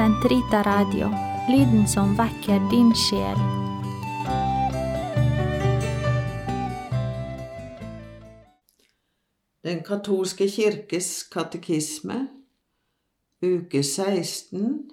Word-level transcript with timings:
Sentrita 0.00 0.62
Radio, 0.62 1.08
lyden 1.48 1.88
som 1.88 2.16
vekker 2.16 2.70
din 2.70 2.94
sjel. 2.96 3.36
Den 9.60 9.84
katolske 9.84 10.48
kirkes 10.48 11.28
katekisme, 11.28 12.28
uke 13.44 13.82
16, 13.84 14.90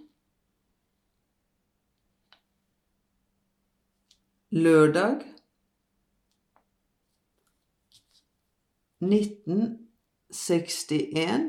lørdag 4.51 5.23
1961 8.99 11.47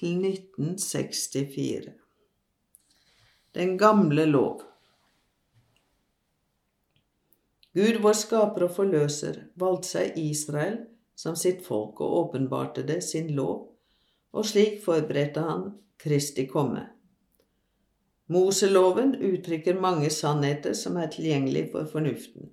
til 0.00 0.24
1964. 0.30 2.03
Den 3.54 3.76
gamle 3.78 4.24
lov. 4.26 4.62
Gud, 7.72 8.00
vår 8.02 8.16
skaper 8.18 8.64
og 8.66 8.72
forløser, 8.74 9.36
valgte 9.54 9.90
seg 9.92 10.16
Israel 10.18 10.80
som 11.14 11.36
sitt 11.38 11.60
folk 11.62 12.00
og 12.02 12.16
åpenbarte 12.18 12.82
det 12.88 12.96
sin 13.06 13.28
lov, 13.36 13.68
og 14.34 14.48
slik 14.50 14.80
forberedte 14.82 15.44
han 15.46 15.62
Kristi 16.02 16.48
komme. 16.50 16.82
Moseloven 18.34 19.14
uttrykker 19.22 19.78
mange 19.78 20.10
sannheter 20.10 20.74
som 20.74 20.98
er 20.98 21.14
tilgjengelige 21.14 21.70
for 21.76 21.86
fornuften. 21.94 22.50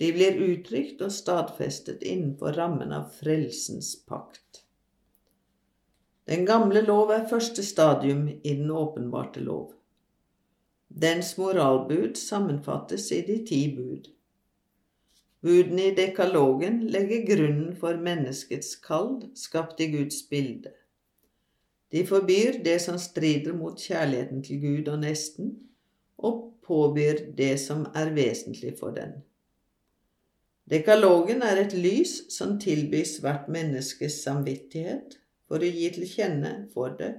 De 0.00 0.14
blir 0.16 0.40
uttrykt 0.46 1.04
og 1.04 1.12
stadfestet 1.12 2.00
innenfor 2.00 2.56
rammen 2.56 2.96
av 2.96 3.12
frelsens 3.20 3.98
pakt. 4.08 4.64
Den 6.24 6.48
gamle 6.48 6.80
lov 6.88 7.12
er 7.12 7.28
første 7.28 7.60
stadium 7.60 8.30
i 8.32 8.56
den 8.56 8.72
åpenbarte 8.72 9.44
lov. 9.44 9.74
Dens 10.92 11.38
moralbud 11.38 12.18
sammenfattes 12.20 13.08
i 13.12 13.22
de 13.24 13.38
ti 13.48 13.62
bud. 13.76 14.10
Budene 15.42 15.88
i 15.88 15.94
dekalogen 15.96 16.82
legger 16.92 17.24
grunnen 17.26 17.72
for 17.76 17.96
menneskets 17.96 18.76
kall, 18.84 19.22
skapt 19.34 19.80
i 19.80 19.88
Guds 19.94 20.20
bilde. 20.28 20.74
De 21.92 22.04
forbyr 22.06 22.60
det 22.64 22.78
som 22.84 22.98
strider 23.00 23.56
mot 23.56 23.80
kjærligheten 23.80 24.44
til 24.44 24.60
Gud 24.60 24.92
og 24.92 25.00
nesten, 25.02 25.56
og 26.18 26.52
påbyr 26.62 27.24
det 27.36 27.56
som 27.60 27.86
er 27.94 28.12
vesentlig 28.14 28.76
for 28.78 28.94
den. 28.96 29.16
Dekalogen 30.70 31.42
er 31.42 31.64
et 31.64 31.74
lys 31.74 32.14
som 32.32 32.58
tilbys 32.60 33.16
hvert 33.24 33.48
menneskes 33.50 34.22
samvittighet 34.22 35.18
for 35.48 35.58
å 35.58 35.72
gi 35.80 35.90
til 35.96 36.06
kjenne 36.08 36.54
for 36.72 36.94
det 37.00 37.14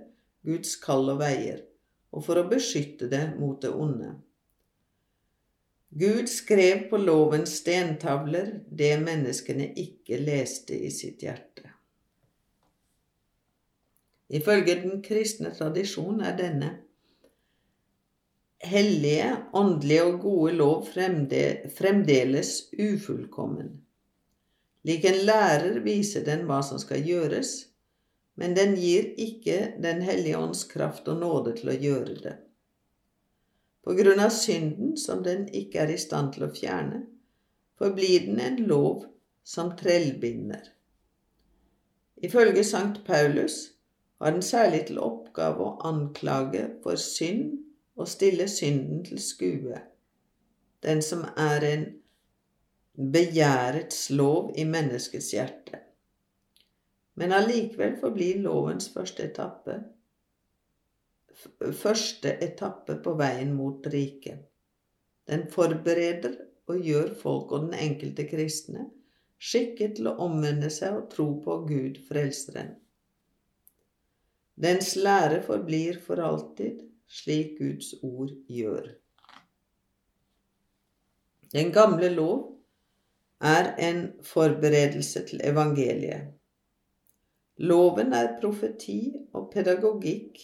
Guds 0.46 0.78
kall 0.82 1.12
og 1.12 1.20
veier, 1.20 1.60
og 2.14 2.24
for 2.26 2.40
å 2.40 2.48
beskytte 2.50 3.10
det 3.10 3.24
mot 3.40 3.60
det 3.62 3.74
onde. 3.74 4.14
Gud 5.94 6.30
skrev 6.30 6.88
på 6.90 6.98
lovens 6.98 7.58
stentavler 7.60 8.56
det 8.70 8.96
menneskene 9.02 9.70
ikke 9.78 10.18
leste 10.22 10.78
i 10.78 10.90
sitt 10.94 11.22
hjerte. 11.26 11.70
Ifølge 14.34 14.80
den 14.82 15.04
kristne 15.06 15.52
tradisjon 15.54 16.24
er 16.26 16.34
denne 16.38 16.72
hellige, 18.64 19.36
åndelige 19.54 20.06
og 20.08 20.20
gode 20.24 20.54
lov 20.58 20.88
fremdeles 20.88 22.54
ufullkommen. 22.74 23.74
Lik 24.88 25.06
en 25.08 25.20
lærer 25.28 25.78
viser 25.84 26.26
den 26.26 26.48
hva 26.48 26.64
som 26.66 26.80
skal 26.82 27.04
gjøres, 27.06 27.54
men 28.40 28.56
den 28.58 28.76
gir 28.76 29.14
ikke 29.20 29.76
Den 29.82 30.02
hellige 30.02 30.38
ånds 30.38 30.64
kraft 30.70 31.08
og 31.08 31.20
nåde 31.22 31.54
til 31.60 31.70
å 31.70 31.78
gjøre 31.78 32.16
det. 32.24 32.36
På 33.84 33.94
grunn 33.98 34.22
av 34.24 34.32
synden 34.32 34.96
som 34.98 35.24
den 35.24 35.46
ikke 35.52 35.84
er 35.84 35.92
i 35.94 36.00
stand 36.00 36.34
til 36.34 36.48
å 36.48 36.54
fjerne, 36.56 37.04
forblir 37.78 38.30
den 38.30 38.40
en 38.40 38.62
lov 38.70 39.04
som 39.44 39.74
trellbinder. 39.78 40.64
Ifølge 42.24 42.64
Sankt 42.64 43.04
Paulus 43.06 43.74
har 44.24 44.32
den 44.32 44.46
særlig 44.46 44.86
til 44.88 45.02
oppgave 45.04 45.66
å 45.66 45.76
anklage 45.84 46.70
for 46.84 46.96
synd 46.96 47.58
og 48.00 48.08
stille 48.08 48.48
synden 48.48 49.04
til 49.04 49.20
skue, 49.22 49.82
den 50.84 51.04
som 51.04 51.26
er 51.38 51.66
en 51.68 51.86
begjærets 52.94 54.08
lov 54.16 54.54
i 54.56 54.64
menneskets 54.64 55.34
hjerte. 55.36 55.83
Men 57.20 57.34
allikevel 57.36 57.98
forblir 58.02 58.40
lovens 58.42 58.90
første 58.94 59.28
etappe 59.30 59.82
første 61.78 62.34
etappe 62.46 62.96
på 63.04 63.14
veien 63.20 63.54
mot 63.56 63.88
riket. 63.94 64.40
Den 65.28 65.48
forbereder 65.52 66.36
og 66.70 66.80
gjør 66.84 67.14
folk 67.20 67.52
og 67.52 67.68
den 67.68 67.78
enkelte 67.90 68.26
kristne 68.28 68.88
skikket 69.44 69.98
til 69.98 70.08
å 70.08 70.18
omvende 70.24 70.70
seg 70.72 70.96
og 70.96 71.10
tro 71.12 71.28
på 71.44 71.58
Gud 71.68 72.00
Frelseren. 72.08 72.76
Dens 74.56 74.94
lære 74.96 75.42
forblir 75.44 75.98
for 76.04 76.22
alltid, 76.24 76.84
slik 77.10 77.58
Guds 77.58 77.94
ord 78.04 78.32
gjør. 78.48 78.94
Den 81.54 81.74
gamle 81.74 82.10
lov 82.14 82.38
er 83.44 83.74
en 83.84 84.06
forberedelse 84.24 85.26
til 85.28 85.44
evangeliet. 85.44 86.32
Loven 87.58 88.14
er 88.14 88.40
profeti 88.42 89.14
og 89.34 89.52
pedagogikk 89.54 90.40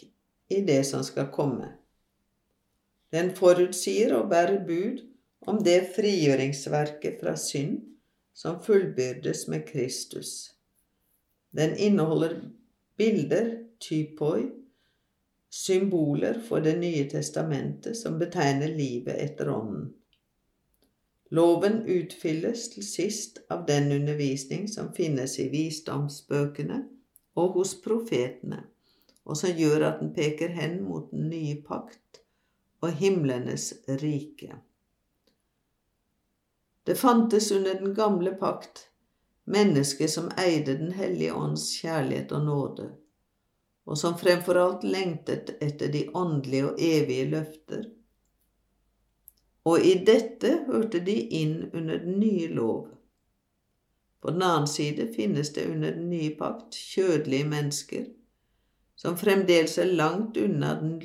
i 0.54 0.62
det 0.66 0.84
som 0.86 1.04
skal 1.04 1.32
komme. 1.34 1.72
Den 3.12 3.32
forutsier 3.36 4.14
og 4.14 4.30
bærer 4.30 4.62
bud 4.66 5.02
om 5.42 5.64
det 5.64 5.90
frigjøringsverket 5.96 7.18
fra 7.24 7.34
synd 7.36 7.80
som 8.34 8.62
fullbyrdes 8.64 9.48
med 9.48 9.66
Kristus. 9.66 10.52
Den 11.52 11.78
inneholder 11.78 12.42
bilder, 12.98 13.56
typoi, 13.80 14.52
symboler 15.50 16.42
for 16.48 16.60
Det 16.60 16.78
nye 16.80 17.10
testamentet 17.10 17.98
som 17.98 18.20
betegner 18.20 18.68
livet 18.68 19.18
etter 19.18 19.50
Ånden. 19.50 19.94
Loven 21.32 21.82
utfylles 21.90 22.70
til 22.70 22.86
sist 22.86 23.40
av 23.50 23.66
den 23.68 23.92
undervisning 23.92 24.70
som 24.70 24.94
finnes 24.94 25.40
i 25.40 25.50
visdomsbøkene 25.50 26.84
og 27.40 27.56
hos 27.58 27.78
profetene 27.84 28.66
og 29.30 29.38
som 29.38 29.54
gjør 29.54 29.84
at 29.86 30.00
den 30.02 30.10
peker 30.16 30.50
hen 30.58 30.80
mot 30.88 31.12
den 31.12 31.28
nye 31.30 31.60
pakt 31.62 32.24
og 32.82 32.96
himlenes 32.98 33.74
rike. 34.02 34.56
Det 36.88 36.96
fantes 36.98 37.52
under 37.54 37.78
den 37.78 37.94
gamle 37.94 38.34
pakt 38.40 38.88
mennesker 39.50 40.10
som 40.10 40.32
eide 40.38 40.74
Den 40.80 40.92
hellige 40.98 41.34
ånds 41.34 41.68
kjærlighet 41.82 42.32
og 42.32 42.46
nåde, 42.46 42.88
og 43.86 43.98
som 43.98 44.18
fremfor 44.18 44.58
alt 44.58 44.84
lengtet 44.84 45.54
etter 45.62 45.94
de 45.94 46.08
åndelige 46.14 46.72
og 46.72 46.82
evige 46.82 47.30
løfter. 47.30 47.84
Og 49.70 49.86
i 49.86 49.94
dette 50.06 50.64
hørte 50.66 51.04
de 51.06 51.20
inn 51.44 51.70
under 51.74 52.02
den 52.02 52.18
nye 52.20 52.48
lov. 52.48 52.88
På 54.22 54.32
den 54.32 54.42
annen 54.44 54.68
side 54.68 55.08
finnes 55.14 55.54
det 55.54 55.68
under 55.72 55.92
den 55.96 56.10
nye 56.10 56.32
pakt 56.36 56.76
kjødelige 56.76 57.48
mennesker 57.48 58.08
som 59.00 59.16
fremdeles 59.18 59.78
er 59.80 59.94
langt 59.96 60.38
unna 60.38 60.74
den 60.82 60.98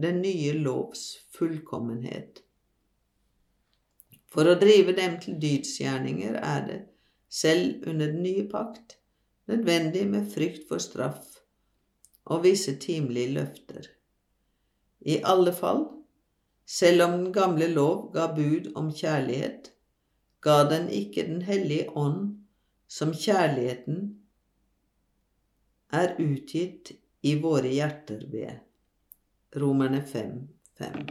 den 0.00 0.20
nye 0.22 0.52
lovs 0.56 1.02
fullkommenhet. 1.36 2.40
For 4.32 4.48
å 4.48 4.54
drive 4.60 4.94
dem 4.96 5.18
til 5.20 5.36
dydsgjerninger 5.42 6.38
er 6.40 6.62
det, 6.68 6.78
selv 7.28 7.84
under 7.90 8.08
den 8.14 8.22
nye 8.24 8.46
pakt, 8.48 8.96
nødvendig 9.52 10.06
med 10.08 10.30
frykt 10.32 10.64
for 10.70 10.80
straff 10.80 11.36
og 12.24 12.42
visse 12.48 12.78
timelige 12.80 13.34
løfter. 13.36 13.90
I 15.04 15.20
alle 15.20 15.52
fall, 15.52 15.84
selv 16.64 17.04
om 17.04 17.18
den 17.20 17.32
gamle 17.36 17.68
lov 17.68 18.14
ga 18.16 18.30
bud 18.32 18.72
om 18.80 18.88
kjærlighet, 18.88 19.74
ga 20.40 20.62
den 20.72 20.88
ikke 20.88 21.28
Den 21.28 21.42
hellige 21.42 21.90
ånd 21.92 22.45
som 22.86 23.12
kjærligheten 23.14 24.02
er 25.92 26.14
utgitt 26.22 26.92
i 27.26 27.34
våre 27.42 27.70
hjerter 27.72 28.26
ved. 28.30 28.62
Romerne 29.56 30.02
5, 30.06 30.48
5. 30.78 31.06